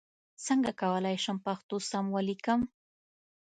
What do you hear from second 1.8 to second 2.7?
سم ولیکم؟